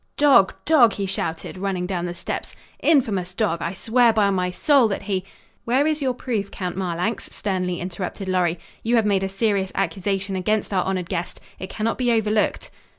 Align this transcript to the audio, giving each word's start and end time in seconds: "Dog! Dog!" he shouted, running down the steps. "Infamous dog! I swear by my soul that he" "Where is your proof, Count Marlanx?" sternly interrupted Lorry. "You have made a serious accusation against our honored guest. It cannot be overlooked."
"Dog! 0.17 0.55
Dog!" 0.65 0.93
he 0.93 1.05
shouted, 1.05 1.59
running 1.59 1.85
down 1.85 2.05
the 2.05 2.15
steps. 2.15 2.55
"Infamous 2.79 3.35
dog! 3.35 3.61
I 3.61 3.75
swear 3.75 4.11
by 4.11 4.31
my 4.31 4.49
soul 4.49 4.87
that 4.87 5.03
he" 5.03 5.23
"Where 5.65 5.85
is 5.85 6.01
your 6.01 6.15
proof, 6.15 6.49
Count 6.49 6.75
Marlanx?" 6.75 7.29
sternly 7.31 7.79
interrupted 7.79 8.27
Lorry. 8.27 8.57
"You 8.81 8.95
have 8.95 9.05
made 9.05 9.21
a 9.21 9.29
serious 9.29 9.71
accusation 9.75 10.35
against 10.35 10.73
our 10.73 10.83
honored 10.85 11.07
guest. 11.07 11.39
It 11.59 11.69
cannot 11.69 11.99
be 11.99 12.11
overlooked." 12.11 12.71